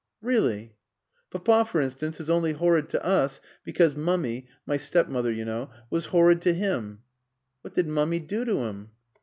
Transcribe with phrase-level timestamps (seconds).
[0.23, 0.73] "Really?"
[1.29, 6.05] "Papa, for instance, is only horrid to us because Mummy my stepmother, you know was
[6.07, 7.03] horrid to him."
[7.61, 8.89] "What did Mummy do to him?"